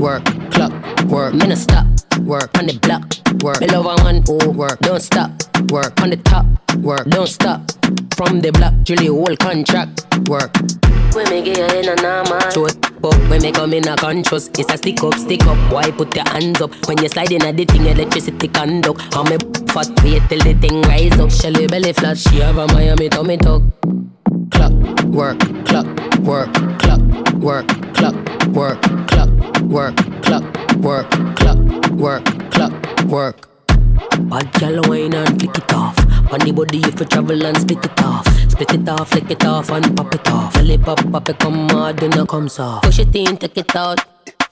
work, 0.00 0.24
clock, 0.50 0.72
work. 1.04 1.34
No 1.34 1.54
stop, 1.54 1.86
work. 2.20 2.50
On 2.58 2.66
the 2.66 2.78
block, 2.80 3.04
work. 3.42 3.60
Me 3.60 3.66
love 3.66 3.84
a 3.84 4.02
one, 4.02 4.24
oh, 4.28 4.50
work, 4.50 4.80
don't 4.80 5.00
stop, 5.00 5.30
work. 5.70 6.00
On 6.00 6.08
the 6.08 6.16
top, 6.16 6.46
work, 6.76 7.04
don't 7.06 7.28
stop. 7.28 7.60
From 8.16 8.40
the 8.40 8.50
block, 8.50 8.74
Julie 8.82 9.06
whole 9.06 9.36
contract, 9.36 10.06
work. 10.28 10.56
When 11.12 11.28
me 11.28 11.42
get 11.42 11.74
in 11.74 11.88
a 11.88 11.96
normal 12.02 12.40
So 12.52 12.66
it 12.66 12.76
up 12.86 13.14
when 13.28 13.42
me 13.42 13.50
come 13.50 13.72
in 13.72 13.88
a 13.88 13.96
conscious 13.96 14.48
It's 14.56 14.72
a 14.72 14.76
stick 14.76 15.02
up, 15.02 15.14
stick 15.14 15.44
up. 15.44 15.72
Why 15.72 15.90
put 15.90 16.14
your 16.14 16.28
hands 16.28 16.60
up 16.60 16.72
When 16.86 17.02
you 17.02 17.08
slide 17.08 17.32
in 17.32 17.42
a 17.42 17.52
the 17.52 17.64
thing 17.64 17.86
electricity 17.86 18.46
conduct? 18.46 19.12
How 19.12 19.24
me 19.24 19.36
fat 19.72 19.88
wait 20.04 20.22
till 20.28 20.38
the 20.38 20.54
thing 20.60 20.82
rise 20.82 21.18
up. 21.18 21.32
Shelly 21.32 21.66
belly 21.66 21.92
flat 21.94 22.16
She 22.16 22.36
have 22.36 22.58
a 22.58 22.68
Miami 22.68 23.08
tummy 23.08 23.38
tuck. 23.38 23.62
Clock, 24.52 24.72
work, 25.06 25.40
clock, 25.64 25.86
work, 26.20 26.54
clock, 26.78 27.00
work, 27.40 27.66
clock, 27.94 28.46
work, 28.54 28.80
clock, 29.08 29.29
work, 29.62 29.96
clock, 30.22 30.44
work, 30.76 31.10
clock, 31.36 31.58
work, 31.92 32.24
clock, 32.50 32.72
work. 33.04 33.48
Bad 34.28 34.52
gal 34.54 34.80
wine 34.88 35.14
and 35.14 35.40
flick 35.40 35.56
it 35.58 35.72
off. 35.72 35.98
On 36.32 36.38
the 36.38 36.52
body 36.52 36.78
if 36.78 37.00
you 37.00 37.06
travel 37.06 37.44
and 37.44 37.56
split 37.56 37.84
it 37.84 38.02
off. 38.02 38.26
Split 38.50 38.74
it 38.74 38.88
off, 38.88 39.08
flick 39.10 39.30
it 39.30 39.44
off 39.44 39.70
and 39.70 39.96
pop 39.96 40.14
it 40.14 40.28
off. 40.28 40.54
Feel 40.54 40.70
it 40.70 40.82
pop, 40.82 40.98
pop 41.10 41.28
it 41.28 41.38
come 41.38 41.68
hard, 41.68 41.96
then 41.98 42.12
it 42.18 42.28
comes 42.28 42.58
off. 42.58 42.82
Push 42.82 43.00
it 43.00 43.14
in, 43.14 43.36
take 43.36 43.56
it 43.56 43.74
out. 43.74 44.00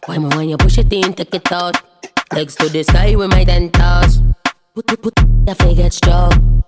Why 0.06 0.18
me 0.18 0.28
when 0.36 0.48
you 0.48 0.56
push 0.56 0.78
it 0.78 0.92
in, 0.92 1.12
take 1.12 1.34
it 1.34 1.52
out. 1.52 1.76
Legs 2.32 2.56
to 2.56 2.68
the 2.68 2.82
sky 2.82 3.14
with 3.14 3.30
my 3.30 3.44
dentals. 3.44 4.20
Put, 4.74 4.86
put, 4.86 5.02
put, 5.02 5.14
the 5.46 5.54
figure 5.54 5.90
stroke. 5.90 6.67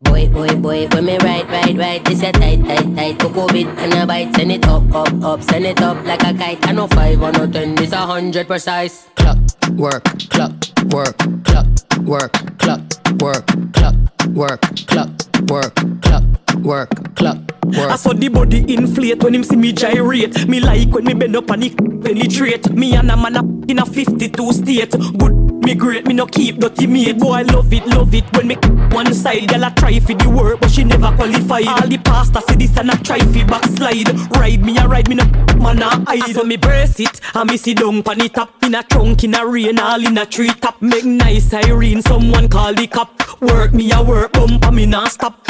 Boy, 0.00 0.28
boy, 0.28 0.54
boy, 0.54 0.86
when 0.92 1.06
me 1.06 1.18
right, 1.18 1.44
right, 1.48 1.76
right, 1.76 2.04
this 2.04 2.22
a 2.22 2.30
tight, 2.30 2.64
tight, 2.64 2.94
tight. 2.94 3.18
Coco 3.18 3.48
bit 3.48 3.66
and 3.66 3.92
a 3.94 4.06
bite, 4.06 4.32
send 4.36 4.52
it 4.52 4.64
up, 4.64 4.94
up, 4.94 5.12
up, 5.24 5.42
send 5.42 5.66
it 5.66 5.82
up 5.82 6.04
like 6.06 6.22
a 6.22 6.32
kite. 6.32 6.64
I 6.68 6.72
know 6.72 6.86
five 6.86 7.20
or 7.20 7.32
no 7.32 7.50
ten, 7.50 7.74
this 7.74 7.90
a 7.90 7.96
hundred 7.96 8.46
precise. 8.46 9.08
Clock, 9.16 9.38
work, 9.72 10.04
clock, 10.30 10.52
work, 10.92 11.18
clock, 11.42 11.66
work, 12.02 12.32
clock, 12.58 12.80
work, 13.20 13.46
clock, 13.72 13.94
work, 14.34 14.60
clock, 14.86 15.10
work, 15.48 15.74
clock, 16.00 16.22
work, 16.62 17.14
clock, 17.16 17.38
work. 17.64 17.90
I 17.90 17.96
saw 17.96 18.12
the 18.12 18.28
body 18.28 18.72
inflate 18.72 19.20
when 19.24 19.34
him 19.34 19.42
see 19.42 19.56
me 19.56 19.72
gyrate. 19.72 20.46
Me 20.46 20.60
like 20.60 20.90
when 20.90 21.06
me 21.06 21.14
bend 21.14 21.34
up 21.34 21.50
and 21.50 21.64
it 21.64 21.76
penetrate. 21.76 22.70
Me 22.70 22.94
and 22.94 23.10
a 23.10 23.16
man 23.16 23.36
up 23.36 23.46
in 23.68 23.80
a 23.80 23.84
52 23.84 24.52
state. 24.52 24.92
Good, 24.92 25.47
me 25.60 25.74
great, 25.74 26.06
me 26.06 26.14
no 26.14 26.26
keep 26.26 26.58
dirty 26.58 26.86
mate. 26.86 27.18
Boy, 27.18 27.32
I 27.32 27.42
love 27.42 27.72
it, 27.72 27.86
love 27.86 28.14
it 28.14 28.24
when 28.36 28.48
me 28.48 28.54
one 28.92 29.12
side. 29.14 29.48
Girl, 29.48 29.64
I 29.64 29.70
try 29.70 29.98
for 30.00 30.14
the 30.14 30.28
work, 30.28 30.60
but 30.60 30.70
she 30.70 30.84
never 30.84 31.10
qualified. 31.14 31.66
All 31.68 31.86
the 31.86 31.98
pastors 31.98 32.44
say 32.46 32.56
this 32.56 32.76
and 32.76 32.90
I 32.90 32.96
try 32.96 33.18
for 33.18 33.44
backslide. 33.46 34.08
Ride 34.36 34.62
me, 34.64 34.78
I 34.78 34.86
ride 34.86 35.08
me 35.08 35.16
no 35.16 35.24
man 35.58 35.82
I 35.82 36.04
hide. 36.06 36.34
So 36.34 36.44
me 36.44 36.56
brace 36.56 37.00
it, 37.00 37.20
and 37.34 37.50
me 37.50 37.56
sit 37.56 37.78
down 37.78 38.02
pan 38.02 38.20
it 38.20 38.36
up 38.38 38.62
in 38.62 38.74
a 38.74 38.82
trunk 38.82 39.24
in 39.24 39.34
a 39.34 39.46
rain, 39.46 39.78
all 39.78 40.04
in 40.04 40.16
a 40.18 40.26
tree 40.26 40.48
top. 40.48 40.80
Make 40.80 41.04
nice 41.04 41.50
siren, 41.50 42.02
someone 42.02 42.48
call 42.48 42.74
the 42.74 42.86
cop. 42.86 43.40
Work 43.40 43.72
me 43.72 43.92
a 43.92 44.02
work, 44.02 44.32
bump 44.32 44.64
and 44.64 44.76
me 44.76 44.86
not 44.86 45.12
stop. 45.12 45.46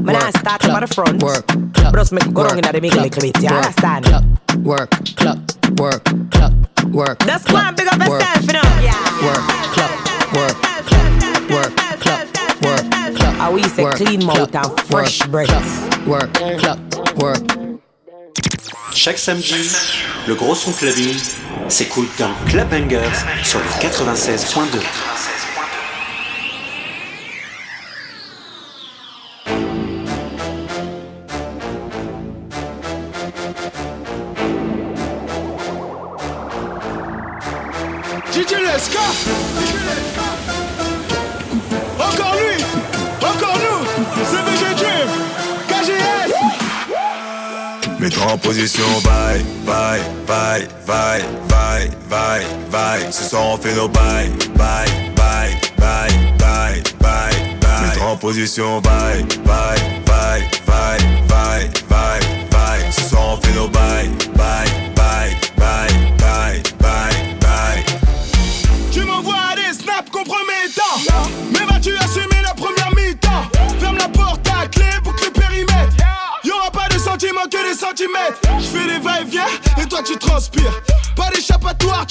Man, 0.00 0.16
I 0.16 0.30
start 0.30 0.64
up 0.64 0.82
at 0.82 0.88
the 0.88 0.94
front. 0.94 1.22
Work, 1.22 1.46
clock, 1.74 1.92
Bros 1.92 2.10
make 2.12 2.32
go 2.32 2.44
wrong 2.44 2.56
in 2.56 2.64
the 2.64 2.80
middle 2.80 3.02
little 3.02 3.20
bit, 3.20 3.36
you 3.42 3.50
work, 3.50 3.64
understand? 3.66 4.04
Clock, 4.06 4.24
work, 4.64 4.90
clock, 5.16 5.38
work, 5.76 6.04
clock, 6.30 6.52
work. 6.92 7.18
That's 7.20 7.44
clock, 7.44 7.64
why 7.64 7.70
big 7.72 7.86
up 7.86 8.08
work, 8.08 8.22
know. 8.52 8.60
Yeah. 8.80 8.96
Work, 9.24 9.44
clock, 9.74 10.32
work, 10.32 10.56
clock, 10.86 11.50
work, 11.50 11.76
clock, 12.00 12.26
work, 12.62 12.90
clock. 13.16 13.34
How 13.36 13.52
we 13.52 13.62
say 13.64 13.84
clean 13.92 14.24
mouth 14.24 14.54
and 14.54 14.80
fresh 14.80 15.20
work, 15.20 15.30
breath. 15.30 16.06
Work, 16.06 16.32
clock, 16.58 16.78
work. 17.16 17.60
Chaque 18.92 19.18
samedi, 19.18 19.70
le 20.26 20.34
gros 20.34 20.54
son 20.54 20.72
clubbing 20.72 21.16
s'écoute 21.68 22.10
dans 22.18 22.32
Club 22.48 22.68
Bangers 22.68 23.24
sur 23.44 23.60
le 23.60 23.66
96.2. 23.80 25.39
Mets-toi 48.10 48.32
en 48.32 48.38
position, 48.38 48.82
bye, 49.04 49.40
bye, 49.64 50.00
bye, 50.26 50.66
bye, 50.84 51.22
bye, 51.48 51.88
bye, 52.08 52.44
bye. 52.68 53.12
Ce 53.12 53.22
soir 53.22 53.50
on 53.52 53.56
fait 53.56 53.72
nos 53.76 53.88
bye, 53.88 54.28
bye, 54.56 54.86
bye, 55.14 55.54
bye, 55.78 56.08
bye, 56.36 56.82
bye, 56.98 57.32
bye. 57.60 57.86
Mets-toi 57.86 58.06
en 58.08 58.16
position, 58.16 58.80
bye, 58.80 59.22
bye, 59.44 59.78
bye, 60.06 60.42
bye, 60.66 60.98
bye, 61.28 61.70
bye, 61.88 62.20
bye. 62.50 62.90
Ce 62.90 63.02
soir 63.10 63.34
on 63.34 63.36
fait 63.40 63.54
nos 63.54 63.68
bye, 63.68 64.08
bye, 64.34 64.66
bye, 64.96 65.36
bye, 65.56 65.88
bye, 66.18 66.62
bye, 66.80 67.36
bye. 67.40 67.84
Tu 68.90 69.04
m'envoies 69.04 69.54
des 69.54 69.72
snaps 69.72 70.10
compromettants 70.10 71.30
Mais 71.52 71.64
vas-tu 71.64 71.96
assumer 71.96 72.29
transpires 80.30 80.82
Pas 81.16 81.30
d'échappatoire, 81.30 82.06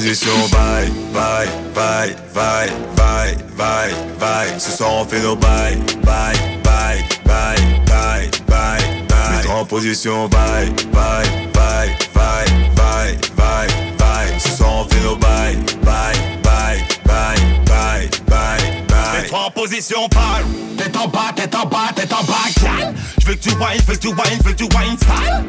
position, 0.00 0.48
bye, 0.50 0.88
bye, 1.12 1.46
bye, 1.74 2.16
bye, 2.32 2.70
bye, 2.96 3.36
bye, 3.54 3.92
bye. 4.18 4.58
Ce 4.58 4.70
soir 4.70 4.94
on 4.94 5.04
fait 5.04 5.20
nos 5.20 5.36
bye, 5.36 5.76
bye, 6.02 6.34
bye, 6.64 7.04
bye, 7.26 7.58
bye, 7.84 8.30
bye, 8.48 8.80
bye. 9.08 9.36
Mets-toi 9.36 9.54
en 9.56 9.66
position, 9.66 10.26
bye, 10.28 10.70
bye, 10.90 11.28
bye, 11.52 11.94
bye, 12.14 12.46
bye, 12.74 13.18
bye, 13.36 13.68
bye. 13.98 14.38
Ce 14.38 14.48
soir 14.56 14.70
on 14.72 14.84
fait 14.88 15.02
nos 15.02 15.16
bye, 15.16 15.56
bye, 15.84 16.16
bye, 16.42 16.82
bye, 17.04 17.36
bye, 17.66 18.08
bye, 18.26 18.70
bye. 18.88 19.20
Mets-toi 19.20 19.38
en 19.38 19.50
position, 19.50 20.08
parle. 20.08 20.44
Tête 20.78 20.96
en 20.96 21.08
bas, 21.08 21.32
tête 21.36 21.54
en 21.54 21.66
bas, 21.66 21.92
tête 21.94 22.12
en 22.14 22.24
bas, 22.24 22.48
gal. 22.62 22.94
Je 23.20 23.26
veux 23.26 23.34
que 23.34 23.40
tu 23.40 23.50
whines, 23.50 23.80
je 23.80 23.86
veux 23.86 23.96
que 23.96 24.00
tu 24.00 24.08
whines, 24.08 24.38
je 24.38 24.48
veux 24.48 24.54
que 24.54 24.64
tu 24.64 24.76
whines 24.78 24.96
sale. 24.98 25.44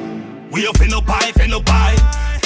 Oui, 0.52 0.66
on 0.70 0.78
fait 0.78 0.90
nos 0.90 1.02
bails, 1.02 1.32
fait 1.38 1.48
nos 1.48 1.62
bails. 1.62 1.96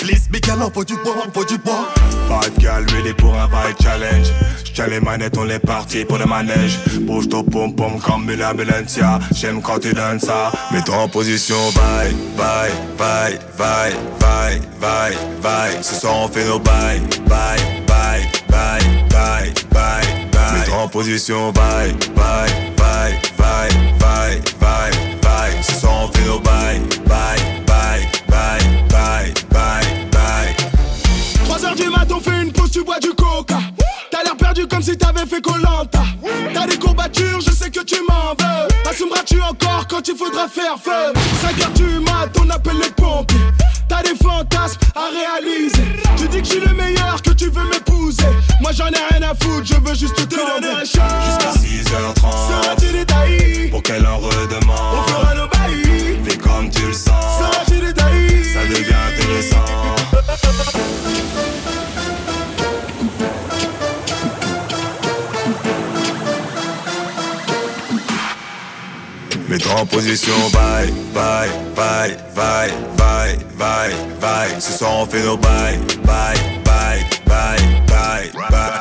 Glisse, 0.06 0.28
mais 0.32 0.40
galant, 0.40 0.72
faut 0.74 0.84
du 0.84 0.96
bois, 0.96 1.16
faut 1.34 1.46
du 1.46 1.58
bois. 1.58 1.88
Five 2.28 2.58
gal 2.60 2.86
ready 2.92 3.14
pour 3.14 3.34
un 3.36 3.48
vibe 3.48 3.78
challenge. 3.82 4.28
J'tiens 4.64 4.88
les 4.88 5.00
manettes, 5.00 5.38
on 5.38 5.50
est 5.50 5.60
parti 5.60 6.06
pour 6.06 6.18
le 6.18 6.26
manège. 6.26 6.80
Bouge 7.02 7.30
ton 7.30 7.44
pom 7.44 7.76
pom 7.76 8.00
comme 8.00 8.30
une 8.30 8.44
ambulancia. 8.44 9.20
J'aime 9.34 9.62
quand 9.62 9.80
tu 9.80 9.94
donnes 9.94 10.20
ça. 10.20 10.52
Mets-toi 10.72 10.98
en 10.98 11.08
position, 11.08 11.58
bye, 11.76 12.14
bye, 12.38 12.72
bye, 12.98 13.40
bye, 13.58 13.94
bye, 14.20 14.62
bye, 14.80 15.18
bye. 15.42 15.84
Ce 15.84 15.96
soir 15.96 16.16
on 16.18 16.28
fait 16.28 16.46
nos 16.46 16.60
bye, 16.60 17.00
bye, 17.28 17.58
bye, 17.88 18.22
bye, 18.50 18.82
bye, 19.10 19.54
bye, 19.72 20.04
bye. 20.32 20.60
Mets-toi 20.60 20.78
en 20.78 20.88
position, 20.90 21.52
bye, 21.52 21.94
bye, 22.16 22.52
bye, 22.78 23.20
bye, 23.38 23.70
bye, 24.00 24.42
bye, 24.60 24.92
bye. 25.22 25.64
Ce 25.64 25.80
soir 25.80 25.94
on 26.04 26.08
fait 26.12 26.26
nos 26.26 26.40
bye, 26.40 26.80
bye, 27.08 27.64
bye, 27.66 28.08
bye, 28.36 28.60
bye, 28.90 29.34
bye, 29.52 30.08
bye. 30.12 30.56
3h 31.48 31.76
du 31.76 31.90
mat, 31.90 32.08
on 32.12 32.20
fait 32.20 32.42
une 32.42 32.52
pause, 32.52 32.72
tu 32.72 32.84
bois 32.84 33.00
du 33.00 33.14
coca. 33.14 33.60
T'as 34.12 34.24
l'air 34.24 34.36
perdu 34.36 34.68
comme 34.68 34.82
si 34.82 34.98
t'avais 34.98 35.26
fait 35.26 35.42
Colanta. 35.42 36.04
T'as 36.54 36.68
des 36.68 36.78
courbatures, 36.78 37.42
je 37.42 37.52
sais 37.52 37.70
que 37.70 37.84
tu 37.84 37.96
m'en 38.10 38.34
veux. 38.40 38.90
Assumeras-tu 38.90 39.42
encore 39.42 39.88
quand 39.90 40.08
il 40.08 40.16
faudra 40.16 40.48
faire 40.48 40.78
feu? 40.84 41.14
5h 41.44 41.74
du 41.74 42.00
mat, 42.00 42.30
on 42.42 42.50
appelle 42.50 42.78
les 42.78 42.92
pompiers. 42.92 43.38
T'as 43.88 44.04
des 44.04 44.16
fantasmes 44.16 44.80
à 44.96 45.06
réaliser. 45.20 45.84
Tu 46.18 46.28
dis 46.28 46.42
que 46.42 46.46
je 46.46 46.52
suis 46.52 46.60
le 46.60 46.74
meilleur, 46.74 47.22
que 47.22 47.32
tu 47.32 47.50
veux 47.50 47.68
m'épouser. 47.70 48.24
Moi 48.62 48.72
j'en 48.74 48.88
ai 48.88 49.04
rien 49.12 49.30
à 49.30 49.36
foutre, 49.36 49.66
je 49.66 49.76
veux 49.76 49.96
juste 49.96 50.16
te 50.16 50.36
donner 50.36 50.74
un 50.82 50.86
shot. 50.86 51.02
Jusqu'à 51.26 51.52
6h30. 51.52 52.65
Position, 69.86 70.50
bye, 70.52 70.90
bye, 71.14 71.50
bye, 71.76 72.16
bye, 72.36 72.72
bye, 72.98 73.38
bye, 73.58 73.94
bye. 74.20 74.60
Ce 74.60 74.72
soir 74.78 74.94
on 74.96 75.06
fait 75.06 75.24
nos 75.24 75.38
bye, 75.38 75.78
bye, 76.04 76.36
bye, 76.64 77.04
bye, 77.26 77.60
bye, 77.88 78.32
bye. 78.50 78.72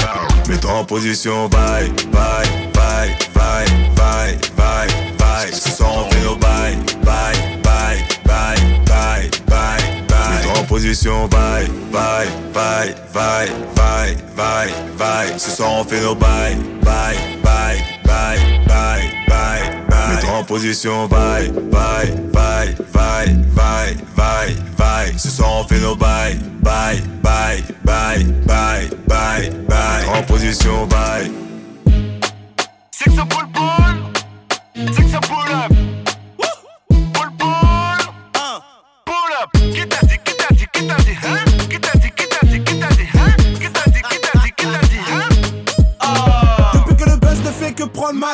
Mets-toi 0.48 0.72
en 0.72 0.84
position, 0.84 1.48
bye, 1.48 1.88
bye, 2.12 2.46
bye, 2.74 3.08
bye, 3.34 3.66
bye, 3.96 4.38
bye, 4.56 4.88
bye. 5.18 5.52
Ce 5.52 5.70
soir 5.70 5.98
on 5.98 6.10
fait 6.10 6.22
nos 6.22 6.36
bye, 6.36 6.76
bye, 7.02 7.34
bye, 7.62 7.98
bye, 8.24 8.56
bye, 8.86 9.30
bye, 9.48 10.06
bye. 10.08 10.60
En 10.60 10.64
position, 10.64 11.28
bye, 11.28 11.66
bye, 11.92 12.26
bye, 12.52 12.94
bye, 13.12 13.48
bye, 13.74 14.16
bye, 14.36 14.68
bye. 14.98 15.38
Ce 15.38 15.50
soir 15.50 15.72
on 15.72 15.84
fait 15.84 16.00
nos 16.00 16.14
bye, 16.14 16.56
bye, 16.82 17.16
bye, 17.42 17.78
bye, 18.04 18.38
bye, 18.66 19.10
bye, 19.28 19.83
en 20.34 20.44
position, 20.44 21.06
bye, 21.06 21.48
bye, 21.70 22.10
bye, 22.32 22.74
bye, 22.92 23.26
bye, 23.54 23.96
bye, 24.16 24.54
bye. 24.76 25.12
Ce 25.16 25.30
soir 25.30 25.52
on 25.52 25.64
fait 25.64 25.80
nos 25.80 25.94
bye, 25.94 26.36
bye, 26.60 27.00
bye, 27.22 27.62
bye, 27.84 28.24
bye, 28.46 28.88
bye, 29.06 29.50
bye. 29.68 30.04
En 30.14 30.22
position, 30.24 30.86
bye. 30.86 31.30
Up, 33.06 33.28
pull, 33.28 33.46
pull. 33.52 33.73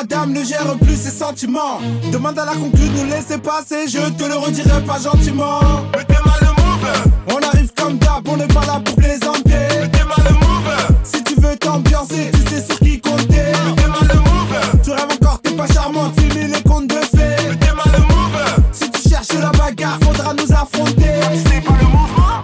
Madame 0.01 0.33
ne 0.33 0.43
gère 0.43 0.77
plus 0.79 0.95
ses 0.95 1.11
sentiments. 1.11 1.79
Demande 2.11 2.37
à 2.39 2.45
la 2.45 2.53
conclue 2.53 2.89
de 2.89 3.01
nous 3.01 3.05
laisser 3.05 3.37
passer 3.37 3.87
Je 3.87 4.09
te 4.11 4.23
le 4.23 4.35
redirai 4.35 4.81
pas 4.83 4.99
gentiment. 4.99 5.59
Mettez 5.95 6.21
mal 6.25 6.39
le 6.41 6.47
move. 6.47 7.35
On 7.35 7.47
arrive 7.47 7.71
comme 7.75 7.97
d'hab, 7.97 8.27
on 8.27 8.37
n'est 8.37 8.47
pas 8.47 8.65
là 8.65 8.81
pour 8.83 8.95
plaisanter. 8.95 9.67
Mettez 9.81 10.03
mal 10.03 10.25
le 10.27 10.33
move. 10.33 10.73
Si 11.03 11.23
tu 11.23 11.35
veux 11.35 11.55
t'ambiancer, 11.55 12.31
tu 12.33 12.49
sais 12.49 12.63
sur 12.63 12.79
qui 12.79 12.99
compter. 12.99 13.51
Mettez 13.65 13.87
mal 13.87 14.07
le 14.13 14.19
move. 14.19 14.81
Tu 14.83 14.91
rêves 14.91 15.11
encore, 15.11 15.39
t'es 15.41 15.51
pas 15.51 15.67
charmante, 15.67 16.19
finis 16.19 16.47
les 16.47 16.61
contes 16.63 16.87
de 16.87 16.95
fées. 16.95 17.49
Mettez 17.49 17.73
mal 17.73 17.91
le 17.93 17.99
move. 17.99 18.63
Si 18.71 18.89
tu 18.89 19.09
cherches 19.09 19.33
la 19.39 19.51
bagarre, 19.51 19.99
faudra 20.03 20.33
nous 20.33 20.51
affronter. 20.51 21.13
C'est 21.45 21.61
pas 21.61 21.77
le 21.79 21.87
mouvement 21.87 22.43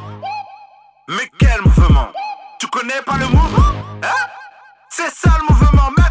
Mais 1.10 1.28
quel 1.39 1.62
mouvement? 1.66 2.08
Tu 2.60 2.68
connais 2.68 3.01
pas 3.05 3.18
le 3.18 3.26
mouvement? 3.26 3.74
Hein? 4.03 4.28
C'est 4.89 5.10
ça 5.10 5.32
le 5.39 5.53
mouvement 5.53 6.07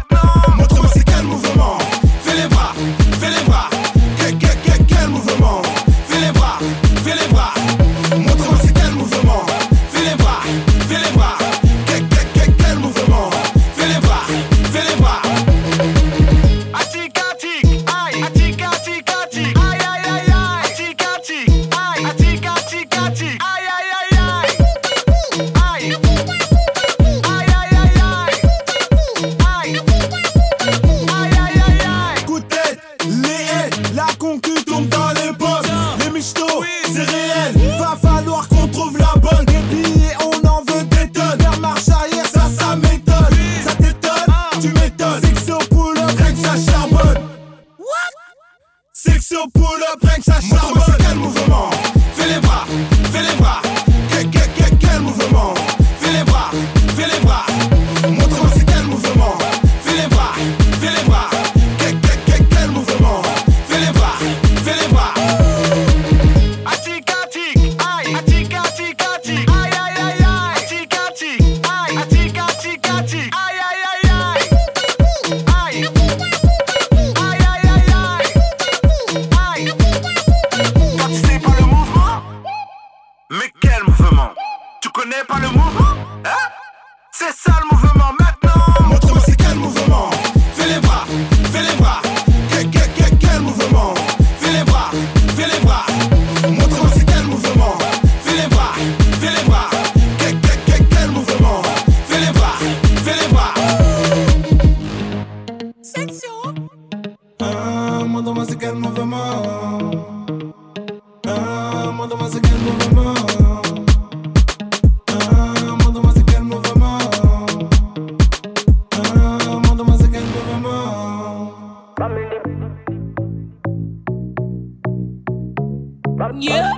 Yeah. 126.39 126.73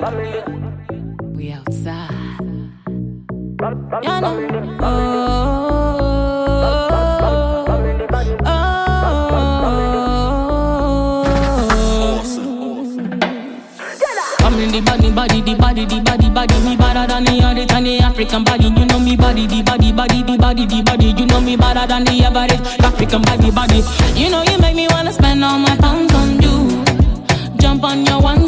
We 1.36 1.51
outside. 1.51 2.09
Know. 3.59 4.77
Oh, 4.82 5.68
African 18.20 18.43
body, 18.43 18.65
you 18.65 18.86
know 18.86 18.99
me 18.99 19.15
body, 19.15 19.47
the 19.47 19.63
body, 19.63 19.93
body, 19.93 20.22
the 20.24 20.36
body, 20.38 20.65
the 20.65 20.84
body. 20.84 21.15
You 21.17 21.26
know 21.28 21.39
me 21.39 21.55
better 21.55 21.88
than 21.88 22.03
the 22.03 22.20
average 22.22 22.51
African 22.84 23.22
body, 23.22 23.49
body. 23.49 23.80
You 24.13 24.30
know 24.30 24.43
you 24.43 24.59
make 24.59 24.76
me 24.76 24.88
wanna 24.91 25.13
spend 25.13 25.41
all 25.41 25.57
my 25.57 25.74
pounds 25.78 26.13
on 26.13 26.41
you. 26.41 26.84
Jump 27.61 27.86
on 27.86 28.05
your 28.05 28.20
one 28.20 28.39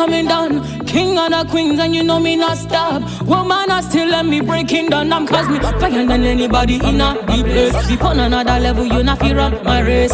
coming 0.00 0.26
down. 0.26 0.50
King 0.86 1.18
of 1.18 1.30
a 1.32 1.44
queens, 1.44 1.78
and 1.78 1.94
you 1.94 2.02
know 2.02 2.18
me 2.18 2.34
not 2.34 2.56
stop. 2.56 3.02
Woman, 3.26 3.70
I 3.70 3.82
still 3.82 4.08
let 4.08 4.24
me 4.24 4.40
breaking 4.40 4.88
down. 4.88 5.12
I'm 5.12 5.26
cause 5.26 5.48
me 5.48 5.58
higher 5.58 6.06
than 6.06 6.24
anybody 6.24 6.76
in 6.76 7.00
a 7.02 7.10
deep 7.26 7.44
place. 7.44 7.76
Be 7.86 7.98
on 8.00 8.18
another 8.18 8.58
level, 8.60 8.86
you 8.86 9.02
not 9.02 9.18
fear 9.20 9.38
on 9.38 9.52
my 9.62 9.80
race. 9.80 10.12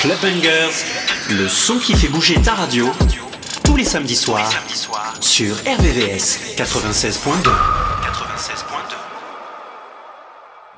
Club 0.00 0.18
Bangers, 0.22 0.84
le 1.30 1.48
son 1.48 1.78
qui 1.78 1.94
fait 1.94 2.08
bouger 2.08 2.40
ta 2.40 2.54
radio, 2.54 2.86
tous 3.64 3.76
les 3.76 3.84
samedis 3.84 4.14
soirs, 4.14 4.48
soir, 4.68 5.14
sur 5.20 5.56
RVVS 5.56 6.54
96.2. 6.56 7.50
96.2. 7.50 7.52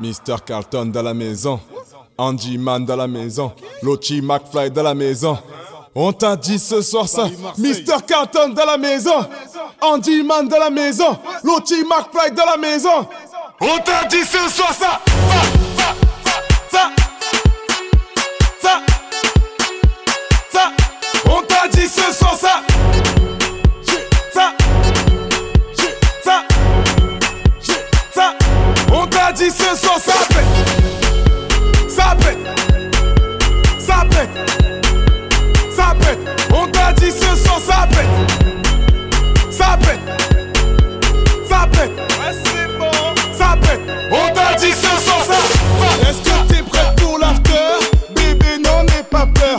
Mr. 0.00 0.36
Carlton 0.46 0.86
dans 0.86 1.02
la 1.02 1.12
maison, 1.12 1.60
Andy 2.16 2.56
Man 2.56 2.86
dans 2.86 2.96
la 2.96 3.06
maison, 3.06 3.52
Lochi 3.82 4.22
McFly 4.22 4.70
dans 4.70 4.82
la 4.82 4.94
maison. 4.94 5.38
On 5.94 6.12
t'a 6.12 6.36
dit 6.36 6.58
ce 6.58 6.80
soir 6.80 7.06
ça, 7.06 7.28
Mr. 7.58 8.02
Carlton 8.06 8.54
dans 8.54 8.64
la 8.64 8.78
maison, 8.78 9.28
Andy 9.82 10.22
Man 10.22 10.48
dans 10.48 10.58
la 10.58 10.70
maison, 10.70 11.18
Lochi 11.44 11.84
McFly 11.84 12.30
dans 12.32 12.46
la 12.46 12.56
maison. 12.56 13.06
On 13.62 13.78
t'a 13.78 14.06
dit 14.08 14.24
ce 14.24 14.48
soir 14.54 14.72
ça, 14.72 15.00
ça, 15.76 15.94
ça, 16.70 16.90
ça, 18.62 18.72
ça, 18.72 18.80
ça. 20.50 20.72
On 21.26 21.42
t'a 21.42 21.68
dit 21.68 21.86
ce 21.86 22.12
soir 22.14 22.34
ça. 22.40 22.62
Ça, 24.32 24.54
ça, 26.22 26.42
ça. 28.14 28.34
On 28.92 29.06
t'a 29.06 29.32
dit 29.32 29.50
ce 29.50 29.76
soir 29.76 29.98
ça 29.98 30.12
ça 31.88 32.16
ça 33.78 34.04
ça. 35.76 35.94
On 36.54 36.66
t'a 36.66 36.92
dit 36.94 37.10
ce 37.10 37.36
soir 37.36 37.60
ça 37.60 37.86
pète, 37.88 38.08
ça 39.50 39.76
pète, 39.76 40.00
ça 41.48 42.09
dit 44.60 44.72
500 44.72 45.12
Est-ce 46.02 46.18
que 46.18 46.52
t'es 46.52 46.62
prête 46.62 46.94
pour 46.96 47.18
l'after? 47.18 47.78
Bébé, 48.14 48.58
n'en 48.62 48.84
aie 48.86 49.04
pas 49.10 49.26
peur. 49.26 49.58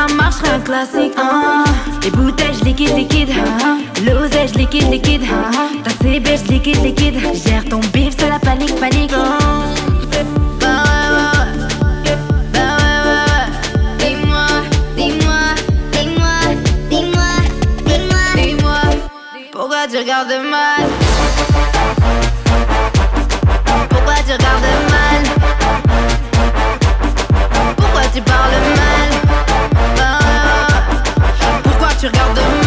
ça 0.00 0.14
marche, 0.14 0.36
un 0.44 0.60
classique. 0.60 1.12
Ah. 1.16 1.64
Les 2.02 2.10
bouteilles, 2.10 2.54
je 2.58 2.64
liquide, 2.64 2.96
liquide. 2.96 3.30
Liquide, 4.56 4.90
liquide. 4.90 5.22
Ah. 5.30 5.50
Ta 5.84 5.90
CB, 6.02 6.36
je 6.36 6.52
liquide, 6.52 6.82
liquide. 6.82 7.18
Gère 7.44 7.64
ton 7.64 7.80
bif, 7.92 8.14
c'est 8.18 8.28
la 8.28 8.38
panique, 8.38 8.74
panique. 8.76 9.12
got 32.12 32.34
the 32.34 32.59